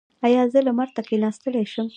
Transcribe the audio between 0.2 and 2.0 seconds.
ایا زه لمر ته کیناستلی شم؟